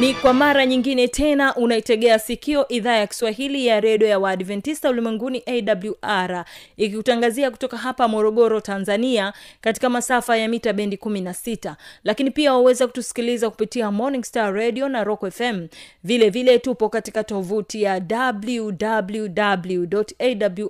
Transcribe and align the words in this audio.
ni 0.00 0.14
kwa 0.14 0.32
mara 0.34 0.66
nyingine 0.66 1.08
tena 1.08 1.54
unaitegea 1.56 2.18
sikio 2.18 2.68
idhaa 2.68 2.96
ya 2.96 3.06
kiswahili 3.06 3.66
ya 3.66 3.80
redio 3.80 4.08
ya 4.08 4.18
waadventista 4.18 4.90
ulimwenguni 4.90 5.42
awr 5.46 6.44
ikikutangazia 6.76 7.50
kutoka 7.50 7.76
hapa 7.76 8.08
morogoro 8.08 8.60
tanzania 8.60 9.32
katika 9.60 9.88
masafa 9.88 10.36
ya 10.36 10.48
mita 10.48 10.72
bendi 10.72 10.96
16 10.96 11.74
lakini 12.04 12.30
pia 12.30 12.52
waweza 12.52 12.86
kutusikiliza 12.86 13.50
kupitia 13.50 13.90
morning 13.90 14.24
star 14.24 14.54
radio 14.54 14.88
na 14.88 15.04
rock 15.04 15.30
fm 15.30 15.66
vile 16.04 16.30
vile 16.30 16.58
tupo 16.58 16.88
katika 16.88 17.24
tovuti 17.24 17.82
ya 17.82 18.02
www 18.10 19.86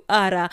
awr 0.09 0.49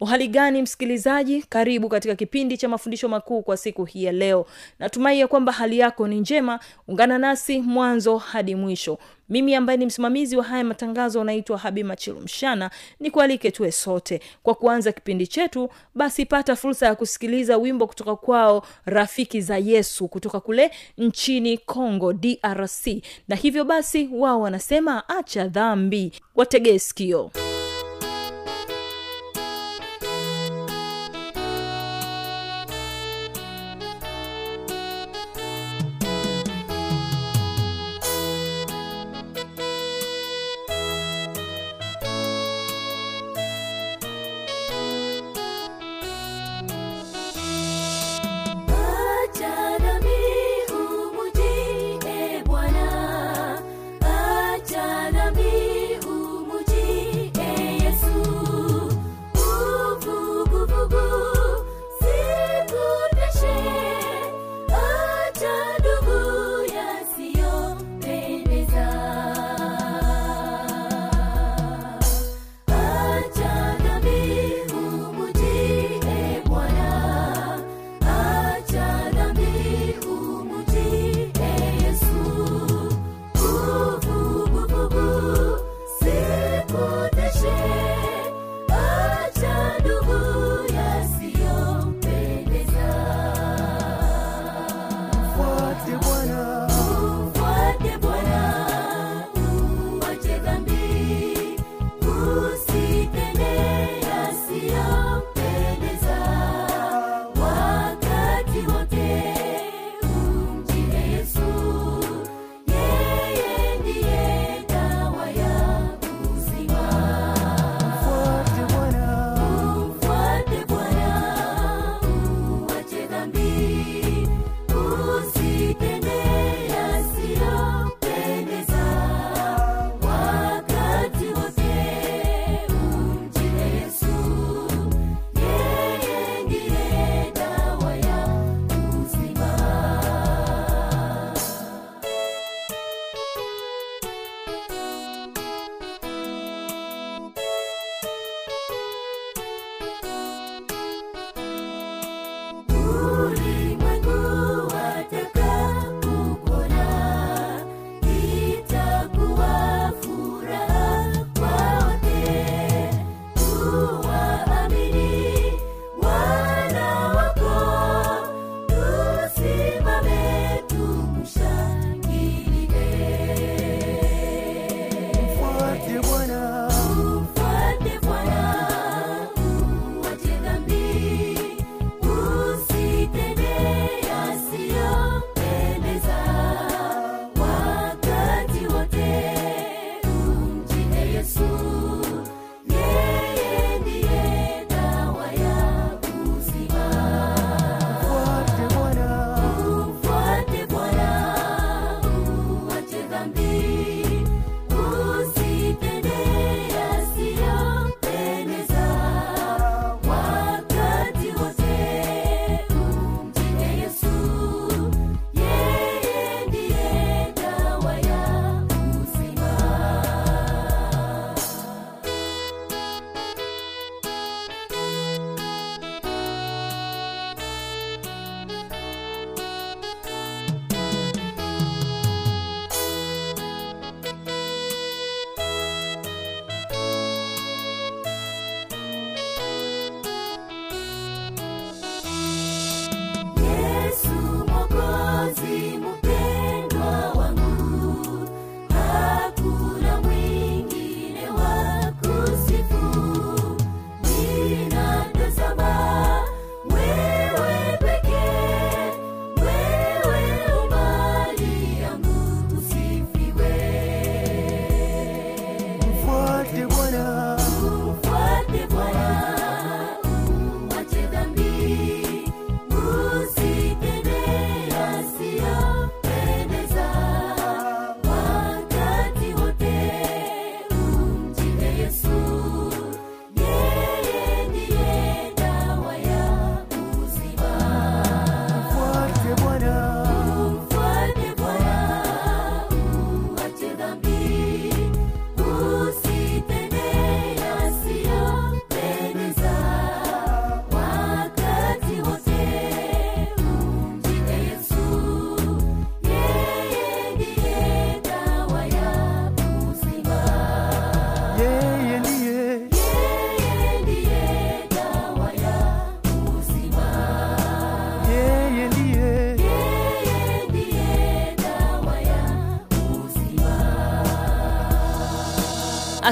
uhali 0.00 0.28
gani 0.28 0.62
msikilizaji? 0.62 1.42
Karibu 1.48 1.88
katika 1.88 2.14
kipindi 2.14 2.56
cha 2.56 2.68
mafundisho 2.68 3.08
makuu 3.08 3.42
kwa 3.42 3.56
siku 3.56 3.84
hii 3.84 4.04
ya 4.04 4.12
leo. 4.12 4.46
Natumai 4.78 5.20
ya 5.20 5.28
kwamba 5.28 5.52
hali 5.52 5.78
yako 5.78 6.08
ni 6.08 6.20
njema 6.20 6.60
ungana 6.90 7.18
nasi 7.18 7.60
mwanzo 7.60 8.18
hadi 8.18 8.54
mwisho. 8.54 8.98
Mimi 9.28 9.54
ambaye 9.54 9.76
ni 9.76 9.86
msimamizi 9.86 10.36
wa 10.36 10.44
haya 10.44 10.64
matangazo 10.64 11.20
anaitwa 11.20 11.58
habi 11.58 11.84
machilumshana 11.84 12.70
ni 13.00 13.10
kualike 13.10 13.50
tuwe 13.50 13.72
sote. 13.72 14.20
Kwa 14.42 14.54
kuanza 14.54 14.92
kipindi 14.92 15.26
chetu 15.26 15.68
basi 15.94 16.26
pata 16.26 16.56
fursa 16.56 16.86
ya 16.86 16.94
kusikiliza 16.94 17.56
wimbo 17.56 17.86
kutoka 17.86 18.16
kwao 18.16 18.66
rafiki 18.84 19.40
za 19.40 19.58
yesu 19.58 20.08
kutoka 20.08 20.40
kule 20.40 20.70
nchini 20.98 21.58
congo 21.58 22.12
drc 22.12 22.86
na 23.28 23.36
hivyo 23.36 23.64
basi 23.64 24.08
wao 24.12 24.40
wanasema 24.40 25.08
acha 25.08 25.46
dhambi. 25.48 26.12
Wategee 26.34 26.78
sikio 26.78 27.30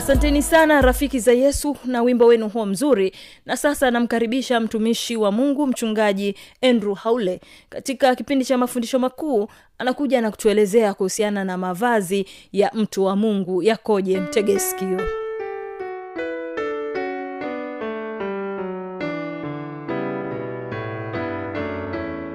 asanteni 0.08 0.42
sana 0.42 0.80
rafiki 0.80 1.18
za 1.20 1.32
yesu 1.32 1.76
na 1.84 2.02
wimbo 2.02 2.26
wenu 2.26 2.48
huo 2.48 2.66
mzuri. 2.66 3.12
Na 3.46 3.56
sasa 3.56 3.90
namkaribisha 3.90 4.60
mtumishi 4.60 5.16
wa 5.16 5.32
mungu 5.32 5.66
mchungaji 5.66 6.34
andrew 6.62 6.94
haule. 6.94 7.40
Katika 7.68 8.14
kipindi 8.14 8.44
cha 8.44 8.58
mafundisho 8.58 8.98
makuu 8.98 9.48
anakuja 9.78 10.20
na 10.20 10.30
kutuelezea 10.30 10.94
kuhusiana 10.94 11.44
na 11.44 11.58
mavazi 11.58 12.26
ya 12.52 12.70
mtu 12.74 13.04
wa 13.04 13.16
mungu. 13.16 13.62
Yakoje 13.62 14.20
mtegeskio 14.20 15.00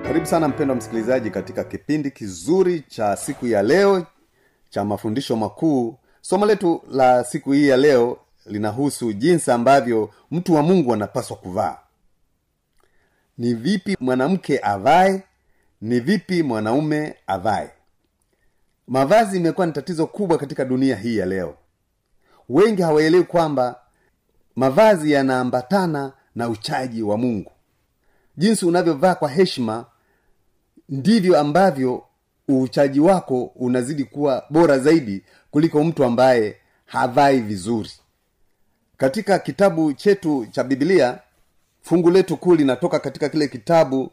karibu 0.04 0.26
sana 0.26 0.48
mpendwa 0.48 0.76
msikilizaji 0.76 1.30
katika 1.30 1.64
kipindi 1.64 2.12
kizuri 2.12 2.84
cha 2.88 3.16
siku 3.16 3.48
ya 3.48 3.64
leo 3.64 4.06
cha 4.70 4.86
mafundisho 4.86 5.36
makuu 5.36 5.96
somo 6.26 6.46
letu 6.46 6.82
la 6.92 7.24
siku 7.24 7.52
hii 7.52 7.68
ya 7.68 7.78
leo 7.78 8.18
linahusu 8.46 9.14
jinsi 9.14 9.52
ambavyo 9.52 10.10
mtu 10.32 10.54
wa 10.54 10.62
mungu 10.64 10.94
anapaswa 10.94 11.38
kuvaa. 11.38 11.78
Ni 13.38 13.54
vipi 13.54 13.98
mwanamke 14.00 14.60
avae 14.64 15.24
ni 15.82 16.00
vipi 16.00 16.44
mwanaume 16.44 17.16
avae. 17.28 17.72
Mavazi 18.88 19.38
imekuwa 19.38 19.68
ni 19.68 19.74
tatizo 19.74 20.08
kubwa 20.08 20.38
katika 20.38 20.66
dunia 20.66 20.96
hii 20.96 21.18
ya 21.18 21.26
leo. 21.26 21.56
Wengi 22.50 22.82
hawaelewi 22.82 23.24
kwamba 23.24 23.80
mavazi 24.56 25.12
yanaambatana 25.12 26.14
na 26.36 26.50
uchaji 26.50 27.02
wa 27.04 27.18
mungu. 27.18 27.52
Jinsi 28.38 28.66
unavyovaa 28.66 29.16
kwa 29.16 29.30
heshima 29.30 29.86
ndivyo 30.90 31.40
ambavyo 31.40 32.04
uchaji 32.48 33.00
wako 33.00 33.44
unazidi 33.44 34.04
kuwa 34.04 34.46
bora 34.50 34.80
zaidi 34.80 35.24
kuliko 35.54 35.84
mtu 35.84 36.04
ambaye 36.04 36.56
havai 36.86 37.40
vizuri. 37.40 37.92
Katika 38.98 39.40
kitabu 39.40 39.94
chetu 39.94 40.46
cha 40.52 40.64
bibilia 40.64 41.20
fungu 41.82 42.12
letu 42.12 42.38
kuu 42.38 42.56
linatoka 42.56 43.00
katika 43.00 43.30
kile 43.30 43.48
kitabu 43.48 44.12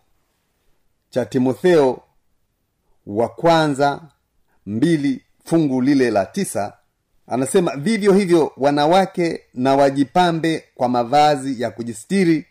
cha 1.10 1.24
timotheo 1.24 2.02
wa 3.06 3.28
kwanza 3.28 4.00
mbili 4.66 5.22
fungu 5.44 5.80
lile 5.80 6.10
la 6.10 6.26
tisa. 6.26 6.72
Anasema 7.26 7.76
vivyo 7.76 8.12
hivyo 8.12 8.52
wanawake 8.56 9.40
na 9.54 9.74
wajipambe 9.74 10.64
kwa 10.74 10.88
mavazi 10.88 11.62
ya 11.62 11.70
kujistiri 11.70 12.46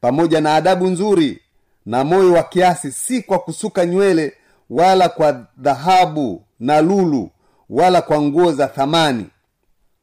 pamoja 0.00 0.40
na 0.40 0.54
adabu 0.54 0.86
nzuri 0.86 1.40
na 1.86 2.04
moyo 2.04 2.32
wa 2.32 2.42
kiasi 2.42 2.92
si 2.92 3.22
kwa 3.22 3.38
kusuka 3.38 3.86
nywele 3.86 4.34
wala 4.70 5.08
kwa 5.08 5.46
dhahabu 5.56 6.44
na 6.60 6.80
lulu 6.80 7.30
wala 7.70 8.02
kwa 8.02 8.22
nguo 8.22 8.52
za 8.52 8.66
thamani. 8.68 9.26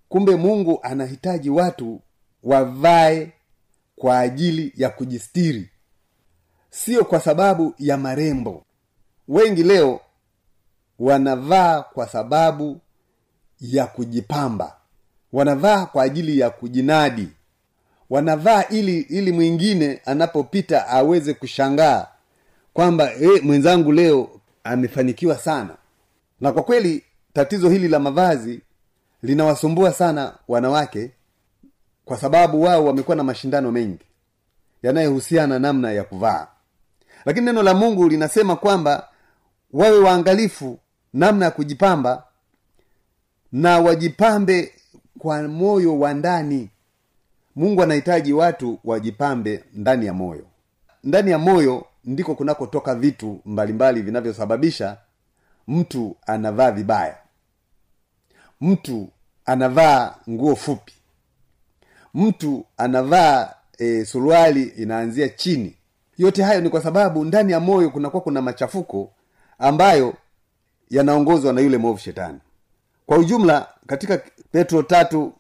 Kumbe 0.10 0.36
mungu 0.36 0.80
anahitaji 0.84 1.50
watu 1.50 2.02
wavae 2.44 3.32
kwa 3.96 4.20
ajili 4.20 4.74
ya 4.76 4.90
kujistiri 4.90 5.70
sio 6.70 7.06
kwa 7.06 7.20
sababu 7.20 7.74
ya 7.80 7.98
marembo. 7.98 8.64
Wengi 9.28 9.64
leo 9.64 10.00
wanavaa 11.00 11.81
kwa 11.81 12.07
sababu 12.10 12.81
ya 13.62 13.86
kujipamba. 13.88 14.76
Wanavaa 15.34 15.86
kwa 15.86 16.04
ajili 16.04 16.40
ya 16.40 16.50
kujinadi. 16.50 17.30
Wanavaa 18.10 18.64
ili 18.69 19.00
ili 19.00 19.31
mwingine 19.31 20.02
anapopita 20.06 20.88
aweze 20.88 21.34
kushangaa 21.34 22.07
kwamba 22.74 23.14
e, 23.14 23.42
mwenzangu 23.44 23.92
leo 23.92 24.30
amefanikiwa 24.64 25.38
sana. 25.38 25.78
Na 26.42 26.52
kwa 26.52 26.64
kweli 26.64 27.04
tatizo 27.35 27.69
hili 27.69 27.87
la 27.87 27.99
mavazi 27.99 28.61
linawasumbua 29.23 29.92
sana 29.94 30.33
wanawake 30.47 31.11
kwa 32.06 32.18
sababu 32.18 32.61
wao 32.61 32.85
wamekuwa 32.85 33.18
na 33.18 33.23
mashindano 33.23 33.71
mengi 33.71 34.06
yanayohusiana 34.83 35.59
namna 35.59 35.92
ya 35.92 36.04
kuvaa. 36.04 36.47
Lakini 37.25 37.45
neno 37.45 37.63
la 37.63 37.73
mungu 37.73 38.09
linasema 38.09 38.56
kwamba 38.56 39.07
wawe 39.73 39.99
waangalifu 39.99 40.80
namna 41.13 41.45
ya 41.45 41.51
kujipamba 41.51 42.23
na 43.51 43.80
wajipambe 43.80 44.73
kwa 45.19 45.44
moyo 45.47 45.99
wa 45.99 46.13
ndani. 46.13 46.69
Mungu 47.56 47.83
anahitaji 47.83 48.33
watu 48.33 48.80
wajipambe 48.83 49.63
ndani 49.73 50.06
ya 50.06 50.13
moyo. 50.13 50.45
Ndani 51.04 51.31
ya 51.31 51.37
moyo 51.37 51.85
ndiko 52.06 52.35
kunakotoka 52.35 52.95
vitu 52.95 53.39
mbalimbali 53.45 54.01
vinavyosababisha 54.01 54.97
mtu 55.68 56.15
anavaa 56.25 56.71
vibaya 56.71 57.18
mtu 58.62 59.09
anavaa 59.45 60.16
nguo 60.30 60.56
fupi. 60.56 60.94
Mtu 62.14 62.66
anavaa 62.78 63.54
e, 63.78 64.06
suruali 64.06 64.64
inaanzia 64.64 65.30
chini. 65.30 65.76
Yote 66.18 66.44
hayo 66.44 66.62
ni 66.62 66.69
kwa 66.69 66.81
sababu 66.81 67.26
ndani 67.26 67.52
ya 67.52 67.59
moyo 67.59 67.90
kunakuwa 67.90 68.21
kuna 68.24 68.42
machafuko 68.42 69.12
ambayo 69.59 70.14
yanaongozwa 70.90 71.54
na 71.54 71.62
yule 71.62 71.78
mwovu 71.78 72.00
shetani. 72.00 72.40
Kwa 73.06 73.18
ujumla 73.18 73.68
katika 73.88 74.21
petro 74.52 74.83
tatu 74.83 75.33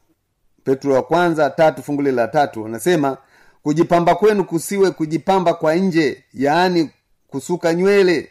petro 0.63 0.93
wa 0.93 1.03
kwanza 1.03 1.49
tatu 1.49 1.83
fungule 1.83 2.11
la 2.11 2.27
tatu 2.27 2.65
anasema 2.65 3.17
kujipamba 3.63 4.15
kwenu 4.15 4.45
kusiwe 4.45 4.91
kujipamba 4.91 5.53
kwa 5.53 5.75
nje 5.75 6.23
yaani 6.33 6.89
kusuka 7.27 7.73
nywele 7.73 8.29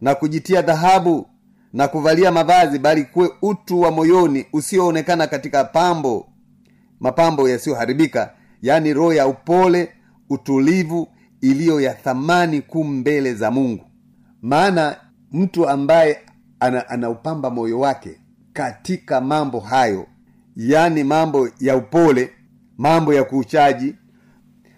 na 0.00 0.14
kujitia 0.14 0.62
dhahabu 0.62 1.26
na 1.72 1.88
kuvalia 1.88 2.32
mavazi 2.32 2.78
bali 2.78 3.04
kuwe 3.04 3.30
utu 3.42 3.80
wa 3.80 3.90
moyoni 3.90 4.46
usioonekana 4.52 5.26
katika 5.26 5.64
pambo 5.64 6.28
mapambo 7.00 7.48
yasiyoharibika 7.48 8.34
yaani 8.62 8.94
roho 8.94 9.12
ya 9.14 9.26
upole 9.26 9.92
utulivu 10.30 11.08
iliyo 11.40 11.80
ya 11.80 11.94
thamani 11.94 12.60
kuu 12.62 12.84
mbele 12.84 13.34
za 13.34 13.50
mungu. 13.50 13.84
Maana 14.42 14.96
mtu 15.32 15.68
ambaye 15.68 16.20
ana, 16.60 16.88
anaupamba 16.88 17.50
moyo 17.50 17.80
wake 17.80 18.20
katika 18.52 19.20
mambo 19.20 19.60
hayo 19.60 20.06
yaani 20.56 21.04
mambo 21.04 21.48
ya 21.60 21.76
upole 21.76 22.30
mambo 22.78 23.14
ya 23.14 23.24
kuuchaji 23.24 23.94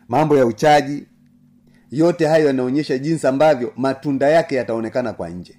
mambo 0.08 0.36
ya 0.36 0.46
uchaji 0.46 1.06
yote 1.90 2.26
hayo 2.26 2.46
yanaonyesha 2.46 2.98
jinsi 2.98 3.26
ambavyo 3.26 3.72
matunda 3.76 4.28
yake 4.28 4.54
yataonekana 4.54 5.12
kwa 5.12 5.28
nje 5.28 5.58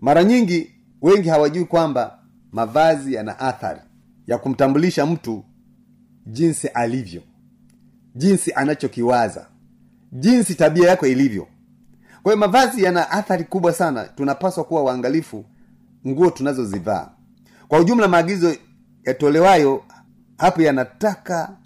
mara 0.00 0.24
nyingi 0.24 0.70
wengi 1.02 1.28
hawajui 1.28 1.64
kwamba 1.64 2.18
mavazi 2.52 3.14
yana 3.14 3.38
athari 3.38 3.80
ya 4.26 4.38
kumtambulisha 4.38 5.06
mtu 5.06 5.44
jinsi 6.26 6.68
alivyo 6.68 7.22
jinsi 8.14 8.52
anachokiwaza 8.52 9.46
jinsi 10.12 10.54
tabia 10.54 10.88
yako 10.88 11.06
ilivyo. 11.06 11.46
Kwa 12.22 12.32
hiyo 12.32 12.36
mavazi 12.46 12.82
yana 12.82 13.10
athari 13.10 13.44
kubwa 13.44 13.72
sana. 13.72 14.04
Tunapaswa 14.04 14.64
kuwa 14.64 14.82
waangalifu 14.82 15.44
nguo 16.06 16.30
tunazozivaa. 16.30 17.10
Kwa 17.68 17.78
ujumla 17.80 18.08
maagizo 18.08 18.56
yatolewayo 19.04 19.84
hapo 20.38 20.62
yanataka 20.62 21.56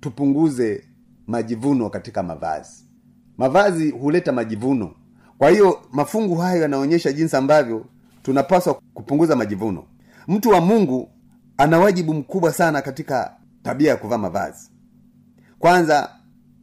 tupunguze 0.00 0.84
majivuno 1.26 1.90
katika 1.90 2.22
mavazi. 2.22 2.84
Mavazi 3.38 3.90
huleta 3.90 4.32
majivuno 4.32 4.94
kwa 5.42 5.50
hiyo 5.50 5.80
mafungu 5.92 6.36
hayo 6.36 6.62
yanaonyesha 6.62 7.12
jinsi 7.12 7.36
ambavyo 7.36 7.86
tunapaswa 8.22 8.80
kupunguza 8.94 9.36
majivuno. 9.36 9.84
Mtu 10.28 10.48
wa 10.50 10.60
mungu 10.60 11.10
ana 11.56 11.78
wajibu 11.78 12.14
mkubwa 12.14 12.52
sana 12.52 12.82
katika 12.82 13.36
tabia 13.62 13.90
ya 13.90 13.96
kuvaa 13.96 14.18
mavazi. 14.18 14.70
Kwanza 15.58 16.10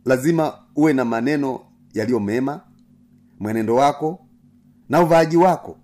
lazima 0.06 0.54
uwe 0.76 0.94
na 0.94 1.06
maneno 1.06 1.60
yaliyo 1.94 2.20
mema 2.20 2.62
mwenendo 3.40 3.76
wako 3.76 4.20
na 4.90 5.02
uvaaji 5.02 5.38
wako. 5.38 5.78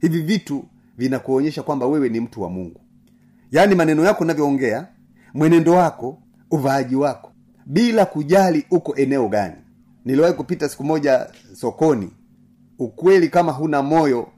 Hivi 0.00 0.22
vitu 0.22 0.64
vinakuonyesha 0.98 1.62
kwamba 1.62 1.86
wewe 1.86 2.08
ni 2.08 2.20
mtu 2.20 2.42
wa 2.42 2.50
mungu. 2.50 2.80
Yaani 3.50 3.74
maneno 3.74 4.04
yako 4.04 4.24
unavyoongea 4.24 4.86
mwenendo 5.34 5.72
wako 5.72 6.18
uvaaji 6.50 6.96
wako 6.96 7.32
bila 7.66 8.06
kujali 8.06 8.66
uko 8.70 8.94
eneo 8.96 9.28
gani 9.28 9.56
niliwahi 10.04 10.34
kupita 10.34 10.68
siku 10.68 10.84
moja 10.84 11.26
sokoni. 11.52 12.10
Ukweli 12.78 13.28
kama 13.28 13.52
huna 13.52 13.82
moyo 13.82 14.28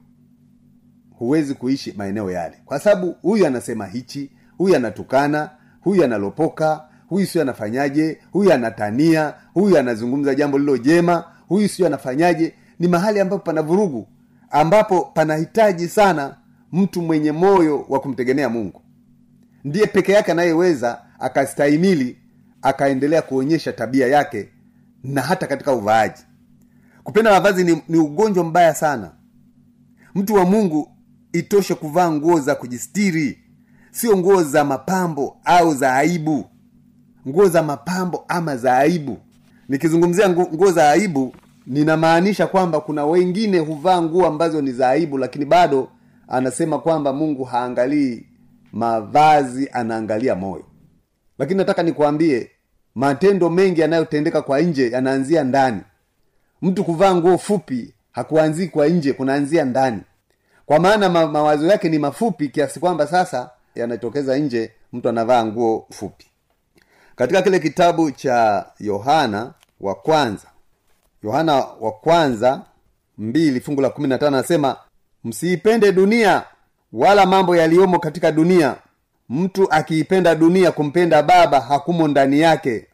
huwezi 1.10 1.54
kuishi 1.54 1.92
maeneo 1.96 2.30
yale. 2.30 2.56
Kwa 2.64 2.78
sababu 2.80 3.14
huyu 3.22 3.46
anasema 3.46 3.86
hichi 3.86 4.30
huyu 4.58 4.76
anatukana 4.76 5.50
huyu 5.80 6.04
analopoka 6.04 6.88
huyu 7.08 7.26
sio 7.26 7.42
anafanyaje 7.42 8.18
huyu 8.32 8.52
anatania 8.52 9.34
huyu 9.54 9.78
anazungumza 9.78 10.34
jambo 10.34 10.58
lilo 10.58 10.78
jema 10.78 11.24
huyu 11.48 11.68
sio 11.68 11.86
anafanyaje. 11.86 12.54
Ni 12.78 12.88
mahali 12.88 13.20
ambapo 13.20 13.42
pana 13.44 13.62
vurugu 13.62 14.08
ambapo 14.50 15.00
panahitaji 15.14 15.88
sana 15.88 16.36
mtu 16.72 17.02
mwenye 17.02 17.32
moyo 17.32 17.84
wa 17.88 18.00
kumtegemea 18.00 18.48
mungu. 18.48 18.82
Ndiye 19.64 19.86
peke 19.86 20.12
yake 20.12 20.32
anayeweza 20.32 21.02
akastahimili 21.18 22.16
akaendelea 22.62 23.22
kuonyesha 23.22 23.72
tabia 23.72 24.06
yake 24.06 24.48
na 25.06 25.22
hata 25.22 25.46
katika 25.46 25.72
uvaaji. 25.72 26.22
Kupenda 27.04 27.30
mavazi 27.30 27.64
ni, 27.64 27.82
ni 27.88 27.98
ugonjwa 27.98 28.44
mbaya 28.44 28.74
sana. 28.74 29.10
Mtu 30.14 30.34
wa 30.34 30.44
mungu 30.44 30.88
itoshe 31.32 31.74
kuvaa 31.74 32.10
nguo 32.10 32.40
za 32.40 32.54
kujistiri. 32.54 33.38
Sio 33.90 34.16
nguo 34.16 34.42
za 34.42 34.64
mapambo 34.64 35.36
au 35.44 35.74
za 35.74 35.94
aibu. 35.94 36.44
Nguo 37.28 37.48
za 37.48 37.62
mapambo 37.62 38.24
ama 38.28 38.56
za 38.56 38.76
aibu. 38.78 39.18
Nikizungumzia 39.68 40.28
nguo 40.30 40.70
za 40.72 40.90
aibu 40.90 41.34
ninamaanisha 41.66 42.46
kwamba 42.46 42.80
kuna 42.80 43.06
wengine 43.06 43.58
huvaa 43.58 44.02
nguo 44.02 44.26
ambazo 44.26 44.62
ni 44.62 44.72
za 44.72 44.88
aibu 44.88 45.18
lakini 45.18 45.44
bado 45.44 45.88
anasema 46.28 46.78
kwamba 46.78 47.12
mungu 47.12 47.44
haangalii 47.44 48.26
mavazi 48.72 49.68
anaangalia 49.72 50.34
moyo. 50.34 50.64
Lakini 51.38 51.58
nataka 51.58 51.82
nikuambie 51.82 52.50
matendo 52.96 53.50
mengi 53.50 53.80
yanayotendeka 53.80 54.42
kwa 54.42 54.60
nje 54.60 54.90
yanaanzia 54.90 55.44
ndani. 55.44 55.80
Mtu 56.62 56.84
kuvaa 56.84 57.14
nguo 57.14 57.38
fupi 57.38 57.94
hakuanzii 58.12 58.66
kwa 58.68 58.86
nje 58.88 59.12
kunaanzia 59.12 59.64
ndani. 59.64 60.00
Kwa 60.66 60.78
maana 60.78 61.08
ma, 61.08 61.26
mawazo 61.26 61.66
yake 61.66 61.88
ni 61.88 61.98
mafupi 61.98 62.48
kiasi 62.48 62.80
kwamba 62.80 63.06
sasa 63.06 63.50
yanatokeza 63.74 64.38
nje 64.38 64.72
mtu 64.92 65.08
anavaa 65.08 65.44
nguo 65.44 65.86
fupi. 65.90 66.26
Katika 67.16 67.42
kile 67.42 67.58
kitabu 67.58 68.10
cha 68.10 68.66
yohana 68.80 69.52
wa 69.80 69.94
kwanza 69.94 70.46
yohana 71.22 71.54
wa 71.56 71.92
kwanza 71.92 72.60
mbili 73.18 73.60
fungu 73.60 73.80
la 73.80 73.90
kumi 73.90 74.08
na 74.08 74.18
tano 74.18 74.36
anasema 74.36 74.76
msiipende 75.24 75.92
dunia 75.92 76.42
wala 76.92 77.26
mambo 77.26 77.56
yaliyomo 77.56 77.98
katika 77.98 78.32
dunia 78.32 78.76
mtu 79.28 79.72
akiipenda 79.72 80.34
dunia 80.34 80.72
kumpenda 80.72 81.22
baba 81.22 81.60
hakumo 81.60 82.08
ndani 82.08 82.40
yake. 82.40 82.86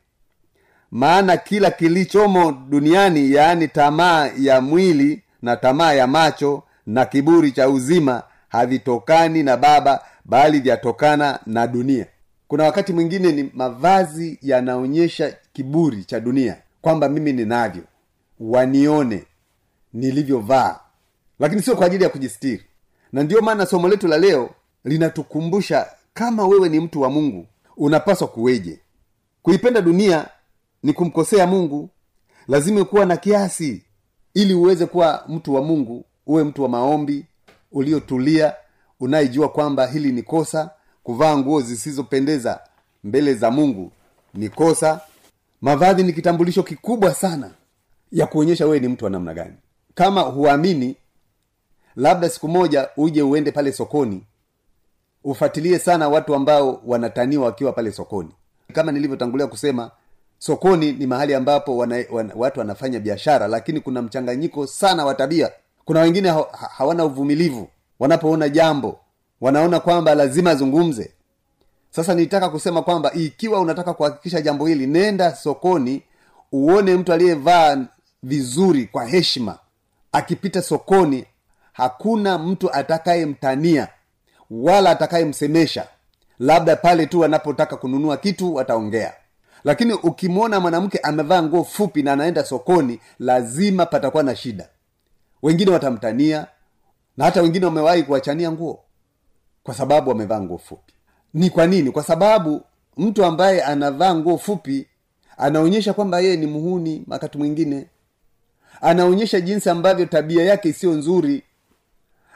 Maana 0.90 1.36
kila 1.36 1.70
kilichomo 1.70 2.52
duniani 2.52 3.32
yaani 3.32 3.68
tamaa 3.68 4.30
ya 4.38 4.60
mwili 4.60 5.22
na 5.42 5.56
tamaa 5.56 5.92
ya 5.92 6.06
macho 6.06 6.62
na 6.86 7.04
kiburi 7.04 7.52
cha 7.52 7.68
uzima 7.68 8.22
havitokani 8.48 9.42
na 9.42 9.56
baba 9.56 10.04
bali 10.24 10.60
vyatokana 10.60 11.38
na 11.46 11.66
dunia. 11.66 12.06
Kuna 12.48 12.64
wakati 12.64 12.92
mwingine 12.92 13.32
ni 13.32 13.50
mavazi 13.54 14.38
yanaonyesha 14.42 15.36
kiburi 15.52 16.04
cha 16.04 16.20
dunia 16.20 16.56
kwamba 16.82 17.08
mimi 17.08 17.32
ninavyo 17.32 17.82
wanione 18.40 19.24
nilivyovaa. 19.92 20.80
Lakini 21.40 21.62
sio 21.62 21.76
kwa 21.76 21.86
ajili 21.86 22.04
ya 22.04 22.10
kujistiri. 22.10 22.62
Na 23.12 23.22
ndiyo 23.22 23.40
maana 23.42 23.66
somo 23.66 23.88
letu 23.88 24.08
la 24.08 24.18
leo 24.18 24.50
linatukumbusha 24.84 25.86
kama 26.14 26.46
wewe 26.46 26.68
ni 26.68 26.80
mtu 26.80 27.00
wa 27.00 27.10
mungu 27.10 27.46
unapaswa 27.76 28.28
kuweje? 28.28 28.80
Kuipenda 29.42 29.80
dunia 29.80 30.28
ni 30.82 30.92
kumkosea 30.92 31.46
mungu. 31.46 31.90
Lazima 32.48 32.84
kuwa 32.84 33.06
na 33.06 33.16
kiasi 33.16 33.82
ili 34.34 34.54
uweze 34.54 34.86
kuwa 34.86 35.24
mtu 35.28 35.54
wa 35.54 35.62
mungu 35.62 36.04
uwe 36.26 36.44
mtu 36.44 36.62
wa 36.62 36.68
maombi 36.68 37.26
uliotulia 37.72 38.54
unayejua 39.00 39.48
kwamba 39.48 39.86
hili 39.86 40.12
ni 40.12 40.22
kosa. 40.22 40.70
Kuvaa 41.02 41.36
nguo 41.36 41.60
zisizopendeza 41.60 42.60
mbele 43.04 43.34
za 43.34 43.50
mungu 43.50 43.92
ni 44.34 44.48
kosa. 44.48 45.00
Mavazi 45.60 46.02
ni 46.02 46.12
kitambulisho 46.12 46.62
kikubwa 46.62 47.14
sana 47.14 47.50
ya 48.12 48.26
kuonyesha 48.26 48.64
wewe 48.64 48.80
ni 48.80 48.88
mtu 48.88 49.04
wa 49.04 49.10
namna 49.10 49.34
gani. 49.34 49.54
Kama 49.94 50.20
huamini 50.20 50.96
labda 51.96 52.28
siku 52.28 52.48
moja 52.48 52.88
uje 52.96 53.22
uende 53.22 53.52
pale 53.52 53.72
sokoni 53.72 54.22
ufuatilie 55.24 55.78
sana 55.78 56.08
watu 56.08 56.34
ambao 56.34 56.80
wanataniwa 56.86 57.44
wakiwa 57.46 57.72
pale 57.72 57.92
sokoni. 57.92 58.30
Kama 58.72 58.92
nilivyotangulia 58.92 59.46
kusema 59.46 59.90
sokoni 60.38 60.92
ni 60.92 61.06
mahali 61.06 61.34
ambapo 61.34 61.76
wana, 61.76 62.04
wana, 62.10 62.32
watu 62.36 62.60
wanafanya 62.60 63.00
biashara 63.00 63.48
lakini 63.48 63.80
kuna 63.80 64.02
mchanganyiko 64.02 64.66
sana 64.66 65.04
wa 65.04 65.14
tabia. 65.14 65.50
Kuna 65.84 66.00
wengine 66.00 66.28
ha, 66.28 66.44
ha, 66.52 66.70
hawana 66.76 67.04
uvumilivu. 67.04 67.68
Wanapoona 67.98 68.48
jambo 68.48 68.98
wanaona 69.40 69.80
kwamba 69.80 70.14
lazima 70.14 70.50
azungumze. 70.50 71.12
Sasa 71.90 72.14
nitaka 72.14 72.48
kusema 72.48 72.82
kwamba 72.82 73.12
ikiwa 73.12 73.60
unataka 73.60 73.94
kuhakikisha 73.94 74.40
jambo 74.40 74.66
hili 74.66 74.86
nenda 74.86 75.34
sokoni 75.34 76.02
uone 76.52 76.96
mtu 76.96 77.12
aliyevaa 77.12 77.78
vizuri 78.22 78.86
kwa 78.86 79.06
heshima. 79.06 79.58
Akipita 80.12 80.62
sokoni 80.62 81.24
hakuna 81.72 82.38
mtu 82.38 82.72
atakayemtania 82.72 83.88
wala 84.52 84.90
atakayemsemesha 84.90 85.86
labda 86.38 86.76
pale 86.76 87.06
tu 87.06 87.24
anapotaka 87.24 87.76
kununua 87.76 88.16
kitu 88.16 88.54
wataongea. 88.54 89.12
Lakini 89.64 89.92
ukimwona 89.92 90.60
mwanamke 90.60 90.98
amevaa 90.98 91.42
nguo 91.42 91.64
fupi 91.64 92.02
na 92.02 92.12
anaenda 92.12 92.44
sokoni 92.44 93.00
lazima 93.18 93.86
patakuwa 93.86 94.22
na 94.22 94.36
shida. 94.36 94.68
Wengine 95.42 95.70
watamtania 95.70 96.46
na 97.16 97.24
hata 97.24 97.42
wengine 97.42 97.66
wamewahi 97.66 98.02
kuwachania 98.02 98.52
nguo 98.52 98.80
kwa 99.62 99.74
sababu 99.74 100.10
wamevaa 100.10 100.40
nguo 100.40 100.58
fupi. 100.58 100.92
Ni 101.34 101.50
kwa 101.50 101.66
nini? 101.66 101.90
Kwa 101.90 102.02
sababu 102.02 102.62
mtu 102.96 103.24
ambaye 103.24 103.62
anavaa 103.62 104.14
nguo 104.14 104.38
fupi 104.38 104.86
anaonyesha 105.38 105.92
kwamba 105.92 106.20
yeye 106.20 106.36
ni 106.36 106.46
muhuni 106.46 107.04
wakati 107.08 107.38
mwingine. 107.38 107.86
Anaonyesha 108.80 109.40
jinsi 109.40 109.70
ambavyo 109.70 110.06
tabia 110.06 110.44
yake 110.44 110.68
isiyo 110.68 110.92
nzuri 110.92 111.42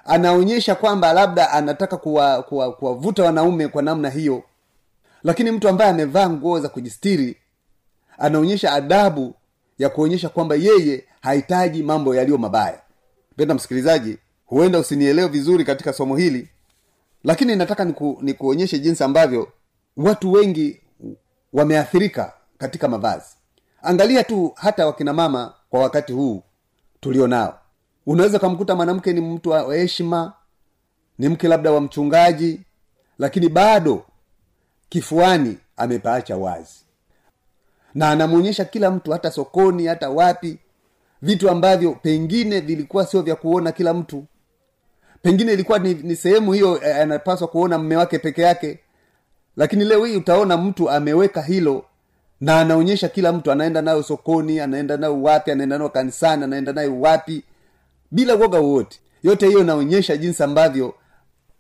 anaonyesha 0.07 0.75
kwamba 0.75 1.13
labda 1.13 1.51
anataka 1.51 1.97
kuwavuta 1.97 2.43
kuwa, 2.43 2.73
kuwa, 2.73 3.27
wanaume 3.27 3.69
kwa 3.69 3.83
namna 3.83 4.11
hiyo. 4.11 4.43
Lakini 5.23 5.51
mtu 5.51 5.69
ambaye 5.69 5.91
amevaa 5.91 6.29
nguo 6.31 6.61
za 6.61 6.69
kujistiri 6.69 7.37
anaonyesha 8.19 8.73
adabu 8.73 9.35
ya 9.79 9.89
kuonyesha 9.89 10.29
kwamba 10.29 10.55
yeye 10.55 11.05
hahitaji 11.21 11.83
mambo 11.83 12.15
yaliyo 12.15 12.39
mabaya. 12.39 12.81
Penda 13.37 13.55
msikilizaji 13.55 14.19
huenda 14.47 14.79
usinielewe 14.79 15.29
vizuri 15.29 15.65
katika 15.65 15.93
somo 15.93 16.17
hili 16.17 16.49
lakini 17.25 17.57
nataka 17.57 17.85
niku, 17.85 18.19
nikuonyeshe 18.23 18.79
jinsi 18.79 19.05
ambavyo 19.05 19.49
watu 19.97 20.33
wengi 20.33 20.81
wameathirika 21.53 22.33
katika 22.59 22.89
mavazi. 22.89 23.27
Angalia 23.83 24.25
tu 24.25 24.53
hata 24.57 24.87
wakina 24.87 25.13
mama 25.13 25.55
kwa 25.71 25.81
wakati 25.81 26.13
huu 26.13 26.43
tulio 27.01 27.27
nao 27.27 27.59
unaweza 28.07 28.39
ukamkuta 28.39 28.75
mwanamke 28.75 29.13
ni 29.13 29.21
mtu 29.21 29.51
wa 29.51 29.75
heshima 29.77 30.33
ni 31.19 31.29
mke 31.29 31.49
labda 31.49 31.73
wa 31.73 31.81
mchungaji 31.81 32.61
lakini 33.19 33.49
bado 33.49 34.03
kifuani 34.89 35.59
amepaacha 35.77 36.37
wazi. 36.37 36.75
Na 37.95 38.11
anamwonyesha 38.11 38.65
kila 38.65 38.91
mtu 38.91 39.13
hata 39.13 39.31
sokoni 39.31 39.87
hata 39.87 40.11
wapi 40.11 40.59
vitu 41.23 41.51
ambavyo 41.51 41.93
pengine 41.93 42.61
vilikuwa 42.61 43.07
sio 43.07 43.23
vya 43.23 43.37
kuona 43.37 43.73
kila 43.73 43.95
mtu. 43.95 44.25
Pengine 45.23 45.53
ilikuwa 45.53 45.79
ni, 45.79 45.95
ni 45.95 46.17
sehemu 46.17 46.53
hiyo 46.53 46.83
eh, 46.83 46.97
anapaswa 46.97 47.49
kuona 47.49 47.79
mme 47.79 47.97
wake 47.97 48.19
peke 48.19 48.43
yake. 48.43 48.79
Lakini 49.57 49.85
leo 49.85 50.05
hii 50.05 50.17
utaona 50.17 50.57
mtu 50.57 50.91
ameweka 50.91 51.43
hilo 51.43 51.85
na 52.41 52.61
anaonyesha 52.61 53.09
kila 53.09 53.33
mtu 53.33 53.53
anaenda 53.53 53.83
nayo 53.83 54.03
sokoni 54.03 54.61
anaenda 54.61 54.97
nayo 54.97 55.23
wapi 55.23 55.51
anaenda 55.51 55.79
nayo 55.79 55.91
kanisani 55.91 56.45
anaenda 56.45 56.73
nayo 56.73 57.01
wapi 57.01 57.43
bila 58.11 58.35
woga 58.35 58.59
wowote. 58.61 59.01
Yote 59.23 59.47
hiyo 59.47 59.61
inaonyesha 59.61 60.17
jinsi 60.17 60.43
ambavyo 60.43 60.95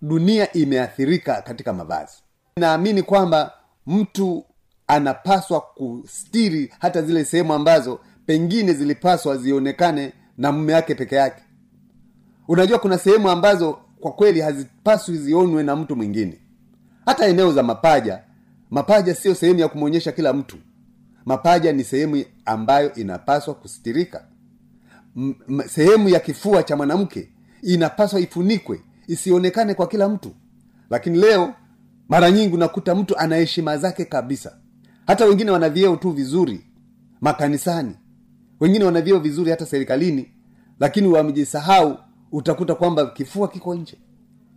dunia 0.02 0.52
imeathirika 0.52 1.42
katika 1.42 1.72
mavazi. 1.72 2.16
Naamini 2.56 3.02
kwamba 3.02 3.52
mtu 3.86 4.44
anapaswa 4.86 5.60
kustiri 5.60 6.72
hata 6.78 7.02
zile 7.02 7.24
sehemu 7.24 7.54
ambazo 7.54 8.00
pengine 8.26 8.72
zilipaswa 8.72 9.36
zionekane 9.36 10.12
na 10.38 10.52
mume 10.52 10.74
wake 10.74 10.94
peke 10.94 11.14
yake. 11.16 11.42
Unajua 12.48 12.78
kuna 12.78 12.98
sehemu 12.98 13.30
ambazo 13.30 13.78
kwa 14.00 14.12
kweli 14.12 14.40
hazipaswi 14.40 15.16
zionwe 15.18 15.62
na 15.62 15.76
mtu 15.76 15.96
mwingine. 15.96 16.40
Hata 17.06 17.26
eneo 17.26 17.52
za 17.52 17.62
mapaja 17.62 18.22
mapaja 18.70 19.14
sio 19.14 19.34
sehemu 19.34 19.58
ya 19.60 19.68
kumwonyesha 19.68 20.12
kila 20.12 20.32
mtu. 20.32 20.56
Mapaja 21.24 21.72
ni 21.72 21.84
sehemu 21.84 22.24
ambayo 22.44 22.94
inapaswa 22.94 23.54
kustirika 23.54 24.24
sehemu 25.66 26.08
ya 26.08 26.20
kifua 26.20 26.62
cha 26.62 26.76
mwanamke 26.76 27.28
inapaswa 27.62 28.20
ifunikwe 28.20 28.80
isionekane 29.06 29.74
kwa 29.74 29.86
kila 29.86 30.08
mtu. 30.08 30.34
Lakini 30.90 31.18
leo 31.18 31.54
mara 32.08 32.30
nyingi 32.30 32.54
unakuta 32.54 32.94
mtu 32.94 33.18
ana 33.18 33.36
heshima 33.36 33.78
zake 33.78 34.04
kabisa. 34.04 34.56
Hata 35.06 35.24
wengine 35.24 35.50
wana 35.50 35.68
vyeo 35.70 35.96
tu 35.96 36.10
vizuri 36.10 36.60
makanisani. 37.20 37.94
Wengine 38.60 38.84
wana 38.84 39.00
vyeo 39.00 39.18
vizuri 39.18 39.50
hata 39.50 39.66
serikalini 39.66 40.30
lakini 40.80 41.08
wamejisahau 41.08 41.98
utakuta 42.32 42.74
kwamba 42.74 43.06
kifua 43.06 43.48
kiko 43.48 43.74
nje. 43.74 43.96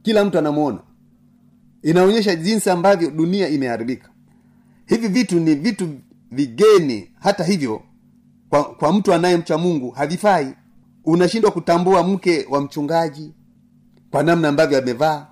Kila 0.01 0.25
mtu 0.25 0.37
anamwona 0.37 0.79
inaonyesha 1.83 2.35
jinsi 2.35 2.69
ambavyo 2.69 3.11
dunia 3.11 3.49
imeharibika. 3.49 4.09
Hivi 4.85 5.07
vitu 5.07 5.39
ni 5.39 5.55
vitu 5.55 5.89
vigeni. 6.31 7.11
Hata 7.19 7.43
hivyo 7.43 7.81
kwa, 8.49 8.63
kwa 8.63 8.93
mtu 8.93 9.13
anayemcha 9.13 9.57
mungu 9.57 9.89
havifai. 9.91 10.53
Unashindwa 11.05 11.51
kutambua 11.51 12.03
mke 12.03 12.45
wa 12.49 12.61
mchungaji 12.61 13.33
kwa 14.11 14.23
namna 14.23 14.47
ambavyo 14.47 14.77
amevaa. 14.77 15.27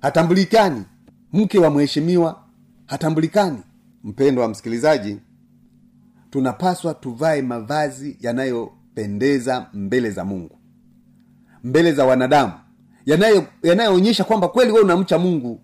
Hatambulikani. 0.00 0.84
Mke 1.32 1.58
wa 1.58 1.70
mheshimiwa 1.70 2.44
hatambulikani. 2.86 3.58
Mpendo 4.04 4.42
wa 4.42 4.48
msikilizaji 4.48 5.18
tunapaswa 6.30 6.94
tuvae 6.94 7.42
mavazi 7.42 8.16
yanayopendeza 8.20 9.66
mbele 9.74 10.10
za 10.10 10.24
mungu. 10.24 10.58
Mbele 11.64 11.92
za 11.92 12.04
wanadamu. 12.06 12.52
Yanayo- 13.06 13.46
yanayoonyesha 13.62 14.24
kwamba 14.24 14.48
kweli 14.48 14.72
wewe 14.72 14.84
unamcha 14.84 15.18
mungu. 15.18 15.60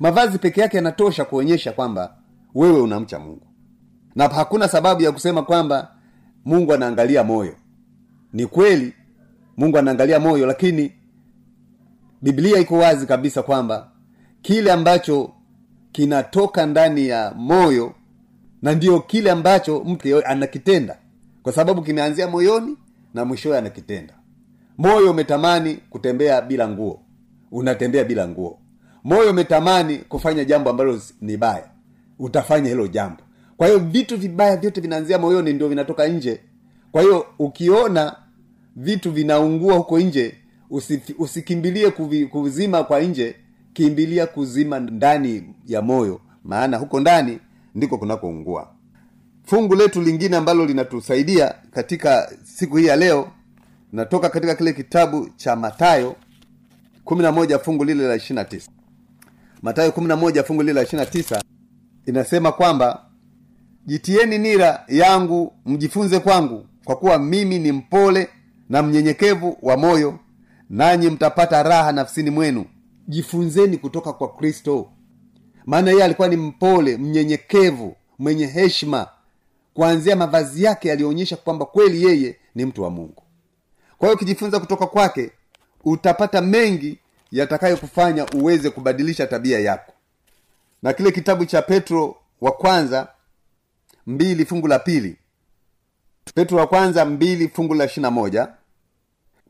Mavazi 0.00 0.38
peke 0.38 0.60
yake 0.60 0.76
yanatosha 0.76 1.24
kuonyesha 1.24 1.72
kwamba 1.72 2.16
wewe 2.54 2.80
unamcha 2.80 3.18
mungu. 3.18 3.46
Na 4.14 4.28
hakuna 4.28 4.68
sababu 4.68 5.02
ya 5.02 5.12
kusema 5.12 5.42
kwamba 5.42 5.94
mungu 6.44 6.72
anaangalia 6.72 7.24
moyo. 7.24 7.54
Ni 8.32 8.46
kweli 8.46 8.92
mungu 9.56 9.78
anaangalia 9.78 10.20
moyo 10.20 10.46
lakini 10.46 10.92
biblia 12.22 12.58
iko 12.58 12.78
wazi 12.78 13.06
kabisa 13.06 13.42
kwamba 13.42 13.88
kile 14.42 14.72
ambacho 14.72 15.32
kinatoka 15.92 16.66
ndani 16.66 17.06
ya 17.08 17.32
moyo 17.36 17.94
na 18.62 18.74
ndio 18.74 19.00
kile 19.00 19.30
ambacho 19.30 19.80
mtu 19.84 20.26
anakitenda. 20.26 20.98
Kwa 21.42 21.52
sababu 21.52 21.82
kimeanzia 21.82 22.28
moyoni 22.28 22.76
na 23.14 23.24
mwishowe 23.24 23.58
anakitenda. 23.58 24.14
Moyo 24.78 25.10
umetamani 25.10 25.74
kutembea 25.90 26.42
bila 26.42 26.68
nguo. 26.68 27.00
Unatembea 27.50 28.04
bila 28.04 28.28
nguo. 28.28 28.58
Moyo 29.04 29.30
umetamani 29.30 29.96
kufanya 29.98 30.44
jambo 30.44 30.70
ambalo 30.70 31.00
ni 31.20 31.36
baya. 31.36 31.68
Utafanya 32.18 32.68
hilo 32.68 32.86
jambo 32.86 33.22
kwa 33.62 33.68
hiyo 33.68 33.80
vitu 33.80 34.16
vibaya 34.18 34.56
vyote 34.56 34.80
vinaanzia 34.80 35.18
moyoni 35.18 35.52
ndio 35.52 35.68
vinatoka 35.68 36.08
nje. 36.08 36.40
Kwa 36.92 37.02
hiyo 37.02 37.26
ukiona 37.38 38.16
vitu 38.76 39.12
vinaungua 39.12 39.74
huko 39.76 39.98
nje 40.00 40.34
usi, 40.70 41.00
usikimbilie 41.18 41.90
kuvi, 41.90 42.26
kuzima 42.26 42.84
kwa 42.84 43.00
nje 43.00 43.36
kimbilia 43.72 44.26
kuzima 44.26 44.80
ndani 44.80 45.54
ya 45.66 45.82
moyo. 45.82 46.20
Maana 46.44 46.76
huko 46.76 47.00
ndani 47.00 47.38
ndiko 47.74 47.98
kunakoungua. 47.98 48.74
Fungu 49.44 49.74
letu 49.74 50.02
lingine 50.02 50.36
ambalo 50.36 50.66
linatusaidia 50.66 51.54
katika 51.70 52.32
siku 52.44 52.76
hii 52.76 52.86
ya 52.86 52.96
leo 52.96 53.30
natoka 53.92 54.28
katika 54.28 54.54
kile 54.54 54.72
kitabu 54.72 55.28
cha 55.36 55.56
matayo 55.56 56.16
11 57.04 57.58
fungu 57.58 57.84
lile 57.84 58.08
la 58.08 58.16
29 58.16 58.60
matayo 59.62 59.90
11 59.90 60.44
fungu 60.44 60.62
lile 60.62 60.72
la 60.72 60.82
29 60.82 61.40
inasema 62.06 62.52
kwamba 62.52 63.11
jitieni 63.86 64.38
nira 64.38 64.84
yangu 64.88 65.52
mjifunze 65.66 66.18
kwangu 66.20 66.66
kwa 66.84 66.96
kuwa 66.96 67.18
mimi 67.18 67.58
ni 67.58 67.72
mpole 67.72 68.28
na 68.68 68.82
mnyenyekevu 68.82 69.58
wa 69.62 69.76
moyo 69.76 70.18
nanyi 70.70 71.10
mtapata 71.10 71.62
raha 71.62 71.92
nafsini 71.92 72.30
mwenu. 72.30 72.64
Jifunzeni 73.08 73.76
kutoka 73.76 74.12
kwa 74.12 74.28
kristo. 74.36 74.90
Maana 75.66 75.90
yeye 75.90 76.04
alikuwa 76.04 76.28
ni 76.28 76.36
mpole 76.36 76.96
mnyenyekevu 76.96 77.96
mwenye 78.18 78.46
heshima. 78.46 79.08
Kuanzia 79.74 80.16
mavazi 80.16 80.62
yake 80.64 80.88
yaliyoonyesha 80.88 81.36
kwamba 81.36 81.64
kweli 81.66 82.04
yeye 82.04 82.36
ni 82.54 82.64
mtu 82.64 82.82
wa 82.82 82.90
mungu. 82.90 83.22
Kwa 83.98 84.08
hiyo 84.08 84.14
ukijifunza 84.16 84.60
kutoka 84.60 84.86
kwake 84.86 85.30
utapata 85.84 86.40
mengi 86.40 86.98
yatakayokufanya 87.32 88.26
uweze 88.26 88.70
kubadilisha 88.70 89.26
tabia 89.26 89.60
yako. 89.60 89.92
Na 90.82 90.92
kile 90.92 91.10
kitabu 91.12 91.44
cha 91.44 91.62
petro 91.62 92.16
wa 92.40 92.52
kwanza 92.52 93.08
mbili 94.06 94.44
fungu 94.46 94.68
la 94.68 94.78
pili. 94.78 95.16
Petro 96.34 96.58
wa 96.58 96.66
kwanza 96.66 97.04
mbili 97.04 97.48
fungu 97.48 97.74
la 97.74 97.84
ishirina 97.84 98.10
moja. 98.10 98.48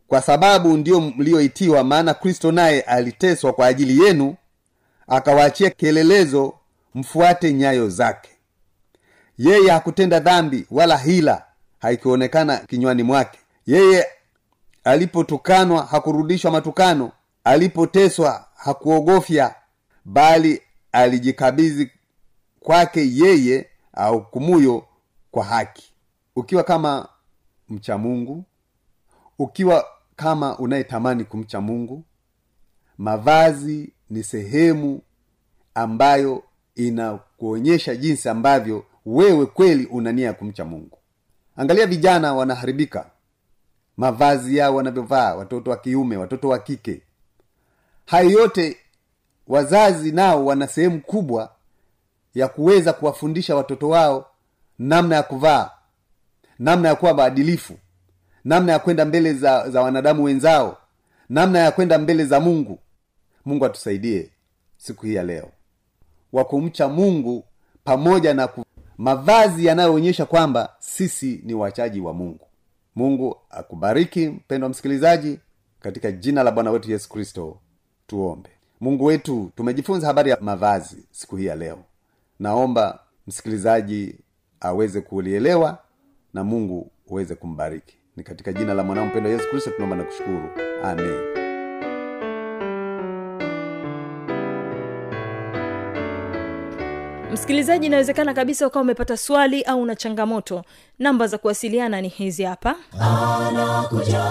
Kwa 0.09 0.23
sababu 0.23 0.77
ndiyo 0.77 1.01
mliyoitiwa 1.01 1.85
maana 1.85 2.15
kristo 2.15 2.53
naye 2.53 2.81
aliteswa 2.81 3.53
kwa 3.53 3.67
ajili 3.67 4.05
yenu 4.05 4.37
akawaachia 5.07 5.71
kielelezo 5.71 6.55
mfuate 6.95 7.53
nyayo 7.53 7.89
zake. 7.89 8.31
Yeye 9.39 9.71
hakutenda 9.71 10.21
dhambi 10.21 10.67
wala 10.71 10.97
hila 10.99 11.45
haikuonekana 11.79 12.57
kinywani 12.59 13.03
mwake. 13.03 13.39
Yeye 13.67 14.07
alipotukanwa 14.85 15.83
hakurudishwa 15.87 16.51
matukano. 16.51 17.13
Alipoteswa 17.45 18.47
hakuogofya 18.55 19.55
bali 20.05 20.63
alijikabidhi 20.93 21.91
kwake 22.61 23.09
yeye 23.15 23.67
ahukumuyo 23.93 24.85
kwa 25.31 25.45
haki. 25.45 25.93
Ukiwa 26.37 26.65
kama 26.65 27.09
mcha 27.69 27.99
mungu 27.99 28.45
ukiwa 29.39 29.87
kama 30.17 30.59
unayetamani 30.59 31.25
kumcha 31.25 31.61
mungu 31.61 32.05
mavazi 32.99 33.93
ni 34.11 34.23
sehemu 34.23 35.01
ambayo 35.75 36.43
inakuonyesha 36.75 37.97
jinsi 37.97 38.29
ambavyo 38.29 38.85
wewe 39.07 39.47
kweli 39.47 39.87
una 39.87 40.13
nia 40.13 40.27
ya 40.27 40.33
kumcha 40.33 40.65
mungu. 40.65 40.99
Angalia 41.57 41.87
vijana 41.87 42.35
wanaharibika. 42.35 43.11
Mavazi 43.97 44.57
yao 44.57 44.75
wanavyovaa 44.75 45.35
watoto 45.35 45.71
wa 45.71 45.77
kiume 45.77 46.17
watoto 46.17 46.49
wa 46.49 46.59
kike. 46.59 47.03
Hayo 48.07 48.31
yote 48.31 48.77
wazazi 49.49 50.13
nao 50.13 50.45
wana 50.47 50.67
sehemu 50.67 51.01
kubwa 51.01 51.52
ya 52.35 52.49
kuweza 52.49 52.93
kuwafundisha 52.93 53.57
watoto 53.57 53.89
wao 53.89 54.27
namna 54.79 55.17
ya 55.17 55.23
kuvaa 55.23 55.71
namna 56.59 56.89
ya 56.89 56.95
kuwa 56.95 57.15
maadilifu 57.15 57.75
namna 58.45 58.73
ya 58.73 58.79
kwenda 58.79 59.05
mbele 59.05 59.35
za, 59.35 59.71
za 59.71 59.83
wanadamu 59.83 60.25
wenzao 60.25 60.79
namna 61.29 61.59
ya 61.59 61.71
kwenda 61.73 61.99
mbele 61.99 62.25
za 62.25 62.41
mungu. 62.41 62.79
Mungu 63.45 63.65
atusaidie 63.65 64.31
siku 64.77 65.07
hii 65.07 65.15
ya 65.15 65.23
leo 65.23 65.49
wa 66.33 66.45
kumcha 66.45 66.89
mungu 66.89 67.45
pamoja 67.85 68.35
na 68.35 68.47
ku... 68.49 68.65
mavazi 68.99 69.67
yanayoonyesha 69.67 70.27
kwamba 70.27 70.75
sisi 70.79 71.41
ni 71.45 71.55
wachaji 71.55 72.01
wa 72.01 72.13
mungu. 72.15 72.47
Mungu 72.97 73.37
akubariki 73.51 74.29
mpendwa 74.29 74.69
msikilizaji 74.69 75.39
katika 75.81 76.13
jina 76.13 76.43
la 76.43 76.51
bwana 76.51 76.71
wetu 76.71 76.91
yesu 76.91 77.09
kristo 77.09 77.59
tuombe. 78.07 78.51
Mungu 78.81 79.05
wetu 79.05 79.53
tumejifunza 79.57 80.07
habari 80.07 80.31
ya 80.31 80.39
mavazi 80.41 80.97
siku 81.11 81.37
hii 81.37 81.47
ya 81.47 81.55
leo 81.57 81.79
naomba 82.43 82.99
msikilizaji 83.27 84.19
aweze 84.61 85.01
kulielewa 85.01 85.79
na 86.35 86.45
mungu 86.45 86.91
uweze 87.07 87.35
kumbariki. 87.35 87.97
Ni 88.17 88.23
katika 88.23 88.53
jina 88.53 88.75
la 88.75 88.83
mwanao 88.83 89.07
mpendo 89.07 89.31
yesu 89.31 89.49
kristo 89.51 89.71
tunaomba 89.71 89.97
na 89.97 90.05
kushukuru. 90.05 90.49
Amen. 90.85 91.21
Msikilizaji 97.33 97.87
inawezekana 97.87 98.35
kabisa 98.35 98.67
ukawa 98.67 98.83
umepata 98.83 99.17
swali 99.17 99.63
au 99.63 99.83
una 99.83 99.97
changamoto. 99.97 100.65
Namba 100.99 101.27
za 101.27 101.39
kuwasiliana 101.39 102.01
ni 102.01 102.09
hizi 102.09 102.43
hapa. 102.43 102.75
Anakuja 103.01 104.25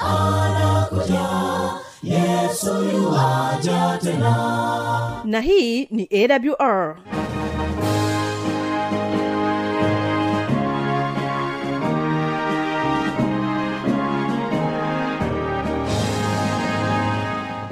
anakuja 0.00 1.28
yesu 2.02 3.16
tena. 4.02 5.22
Na 5.24 5.40
hii 5.40 5.84
ni 5.90 6.08
awr 6.12 6.96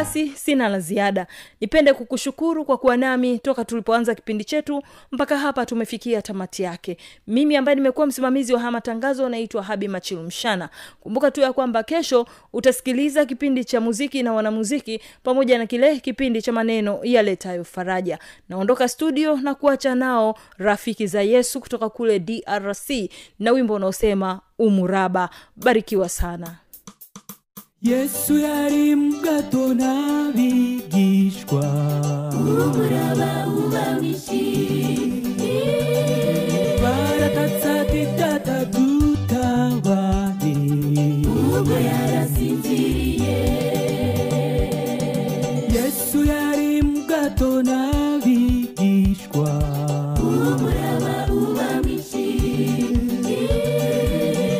basi 0.00 0.28
sina 0.28 0.68
la 0.68 0.80
ziada. 0.80 1.26
Nipende 1.60 1.92
kukushukuru 1.92 2.64
kwa 2.64 2.78
kuwa 2.78 2.96
nami 2.96 3.38
toka 3.38 3.64
tulipoanza 3.64 4.14
kipindi 4.14 4.44
chetu 4.44 4.82
mpaka 5.12 5.38
hapa 5.38 5.66
tumefikia 5.66 6.22
tamati 6.22 6.62
yake. 6.62 6.96
Mimi 7.26 7.56
ambaye 7.56 7.74
nimekuwa 7.74 8.06
msimamizi 8.06 8.52
wa 8.52 8.58
haya 8.60 8.70
matangazo 8.72 9.28
naitwa 9.28 9.62
habi 9.62 9.88
machilu 9.88 10.22
mshana. 10.22 10.68
Kumbuka 11.00 11.30
tu 11.30 11.40
ya 11.40 11.52
kwamba 11.52 11.82
kesho 11.82 12.26
utasikiliza 12.52 13.24
kipindi 13.26 13.64
cha 13.64 13.80
muziki 13.80 14.22
na 14.22 14.32
wanamuziki 14.32 15.00
pamoja 15.22 15.58
na 15.58 15.66
kile 15.66 16.00
kipindi 16.00 16.42
cha 16.42 16.52
maneno 16.52 17.00
yaletayo 17.02 17.64
faraja. 17.64 18.18
Naondoka 18.48 18.88
studio 18.88 19.36
na 19.36 19.54
kuacha 19.54 19.94
nao 19.94 20.38
rafiki 20.58 21.06
za 21.06 21.22
yesu 21.22 21.60
kutoka 21.60 21.88
kule 21.88 22.18
drc 22.18 22.90
na 23.38 23.52
wimbo 23.52 23.74
unaosema 23.74 24.40
umuraba. 24.58 25.30
Barikiwa 25.56 26.08
sana 26.08 26.56
예수 27.82 28.42
야림 28.42 29.22
가토나 29.22 30.34
위기시과 30.36 32.28
우브라바 32.34 33.46
우방이시 33.46 35.22
바라타사티 36.82 38.16
따타부타와니 38.18 38.84
우브야라 41.26 42.26
신지리에 42.26 43.24
예수 45.72 46.28
야림 46.28 47.06
가토나 47.06 48.20
위기시과 48.26 49.42
우브라바 50.20 51.32
우방이시 51.32 52.92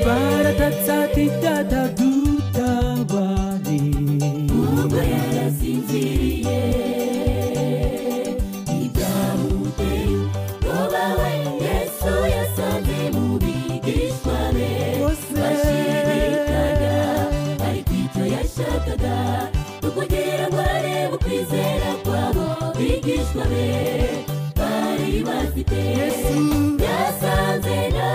바라타사티 0.06 1.26
따타부타와니 1.42 1.99
yashakaga 18.80 19.50
ni 19.82 19.88
ukugira 19.88 20.44
ngo 20.48 20.60
arebe 20.60 21.14
ukwizera 21.16 21.90
kwabo 22.04 22.46
bigishwa 22.78 23.44
be 23.50 23.66
bari 24.56 25.24
bafite. 25.26 25.80
Yasanze 26.84 27.76
nta 27.94 28.10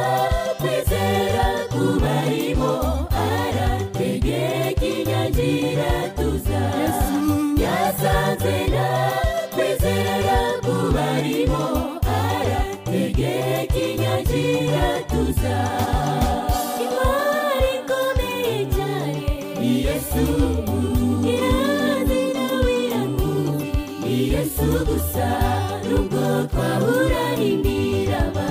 twahura 26.86 27.26
n'imiraba 27.40 28.48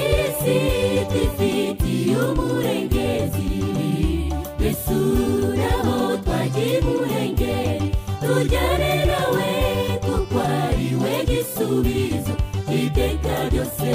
isi 0.00 0.58
twifitiye 1.10 2.16
umurengezi 2.30 3.50
yesu 4.62 4.98
naho 5.60 5.96
twagira 6.24 6.86
umurengeri 6.92 7.88
tujyane 8.22 8.92
we 11.02 11.14
gisubizo 11.28 12.34
iteka 12.80 13.34
ryose 13.50 13.92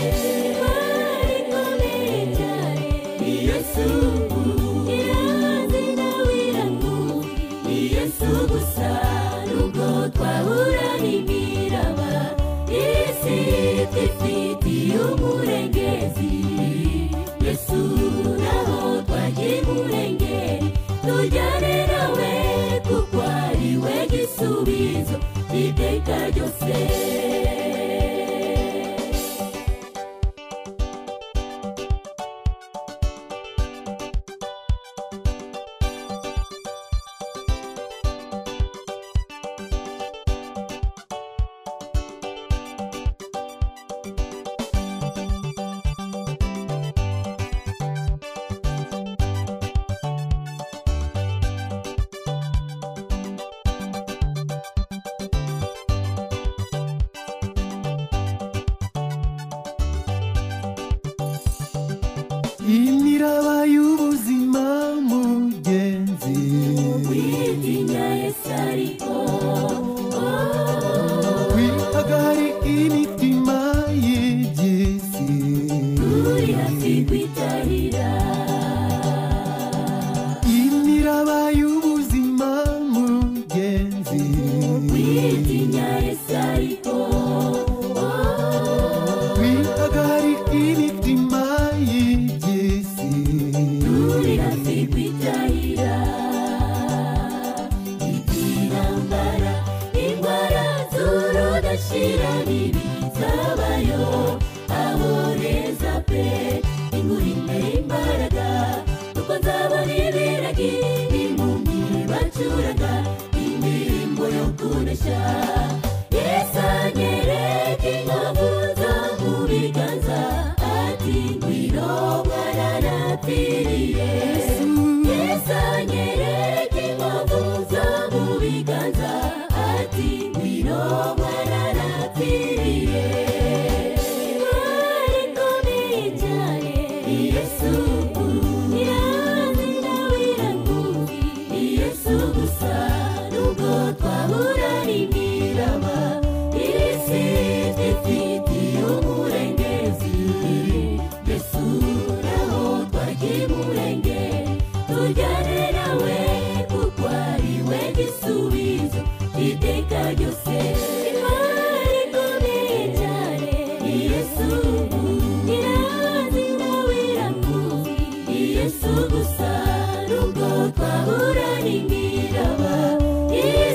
y 62.68 62.92
miraba 62.92 63.51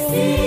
see. 0.09 0.46